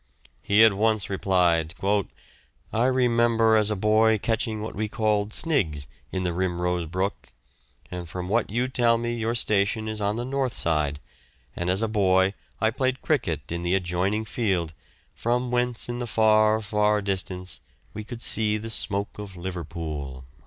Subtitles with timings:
[0.41, 1.75] He at once replied,
[2.73, 7.31] "I remember as a boy catching what we called 'snigs' in the Rimrose Brook,
[7.91, 10.99] and from what you tell me your station is on the north side,
[11.55, 14.73] and as a boy I played cricket in the adjoining field,
[15.13, 17.61] from whence in the far, far distance
[17.93, 20.25] we could see the smoke of Liverpool."